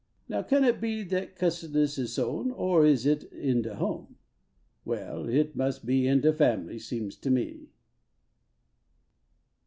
Now 0.27 0.41
can 0.41 0.63
it 0.63 0.81
be 0.81 1.03
Dat 1.03 1.35
cussidness 1.35 1.99
is 1.99 2.13
sown, 2.13 2.49
Or 2.49 2.83
is 2.87 3.05
it 3.05 3.23
in 3.31 3.61
de 3.61 3.75
bone? 3.75 4.15
Well, 4.83 5.25
hit 5.25 5.51
inns 5.55 5.77
be 5.77 6.07
in 6.07 6.21
de 6.21 6.33
family, 6.33 6.79
seems 6.79 7.15
to 7.17 7.29
me. 7.29 7.69